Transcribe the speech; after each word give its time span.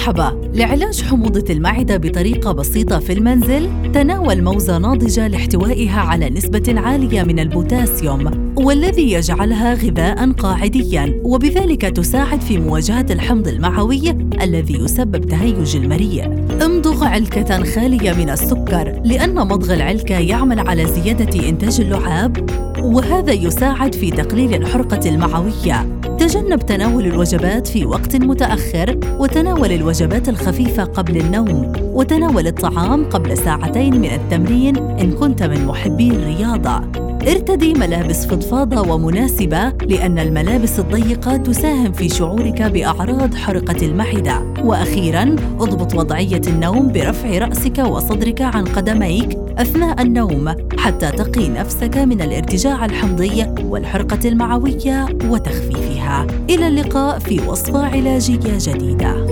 مرحبا. 0.00 0.50
لعلاج 0.54 1.02
حموضة 1.02 1.44
المعدة 1.50 1.96
بطريقة 1.96 2.52
بسيطة 2.52 2.98
في 2.98 3.12
المنزل 3.12 3.92
تناول 3.92 4.42
موزة 4.42 4.78
ناضجة 4.78 5.28
لاحتوائها 5.28 6.00
على 6.00 6.30
نسبة 6.30 6.80
عالية 6.80 7.22
من 7.22 7.38
البوتاسيوم 7.38 8.52
والذي 8.56 9.12
يجعلها 9.12 9.74
غذاء 9.74 10.32
قاعديا 10.32 11.20
وبذلك 11.24 11.82
تساعد 11.82 12.40
في 12.40 12.58
مواجهة 12.58 13.06
الحمض 13.10 13.48
المعوي 13.48 14.10
الذي 14.42 14.74
يسبب 14.74 15.26
تهيج 15.26 15.76
المريء. 15.76 16.24
امضغ 16.64 17.04
علكة 17.04 17.64
خالية 17.64 18.12
من 18.12 18.30
السكر 18.30 19.00
لأن 19.04 19.34
مضغ 19.34 19.74
العلكة 19.74 20.18
يعمل 20.18 20.68
على 20.68 20.86
زيادة 20.86 21.48
إنتاج 21.48 21.80
اللعاب 21.80 22.50
وهذا 22.82 23.32
يساعد 23.32 23.94
في 23.94 24.10
تقليل 24.10 24.54
الحرقة 24.54 25.08
المعوية. 25.08 25.99
تجنب 26.20 26.58
تناول 26.58 27.06
الوجبات 27.06 27.68
في 27.68 27.86
وقت 27.86 28.16
متأخر 28.16 28.98
وتناول 29.18 29.72
الوجبات 29.72 30.28
الخفيفة 30.28 30.84
قبل 30.84 31.16
النوم 31.16 31.72
وتناول 31.78 32.46
الطعام 32.46 33.04
قبل 33.04 33.38
ساعتين 33.38 34.00
من 34.00 34.10
التمرين 34.10 34.76
إن 34.76 35.12
كنت 35.12 35.42
من 35.42 35.66
محبي 35.66 36.10
الرياضة. 36.10 37.09
ارتدي 37.28 37.74
ملابس 37.74 38.26
فضفاضة 38.26 38.92
ومناسبة 38.94 39.68
لأن 39.68 40.18
الملابس 40.18 40.78
الضيقة 40.78 41.36
تساهم 41.36 41.92
في 41.92 42.08
شعورك 42.08 42.62
بأعراض 42.62 43.34
حرقة 43.34 43.86
المعدة 43.86 44.54
وأخيراً 44.64 45.36
اضبط 45.60 45.94
وضعية 45.94 46.40
النوم 46.46 46.92
برفع 46.92 47.38
رأسك 47.38 47.78
وصدرك 47.78 48.42
عن 48.42 48.64
قدميك 48.64 49.38
أثناء 49.58 50.02
النوم 50.02 50.54
حتى 50.78 51.10
تقي 51.10 51.48
نفسك 51.48 51.96
من 51.96 52.22
الارتجاع 52.22 52.84
الحمضي 52.84 53.46
والحرقة 53.64 54.28
المعوية 54.28 55.06
وتخفيفها. 55.24 56.26
إلى 56.50 56.68
اللقاء 56.68 57.18
في 57.18 57.40
وصفة 57.48 57.86
علاجية 57.86 58.58
جديدة. 58.58 59.26